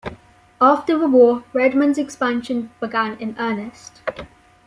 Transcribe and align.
After 0.59 0.97
the 0.97 1.05
war, 1.07 1.43
Redmond's 1.53 1.99
expansion 1.99 2.71
began 2.79 3.17
in 3.19 3.35
earnest. 3.37 4.01